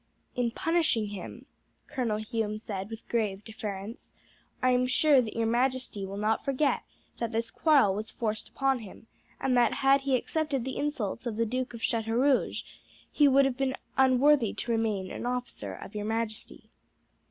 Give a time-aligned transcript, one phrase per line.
[0.35, 1.45] "In punishing him,"
[1.85, 4.11] Colonel Hume said with grave deference,
[4.59, 6.81] "I am sure that your majesty will not forget
[7.19, 9.05] that this quarrel was forced upon him,
[9.39, 12.63] and that, had he accepted the insults of the Duke of Chateaurouge,
[13.11, 16.71] he would have been unworthy to remain an officer of your majesty."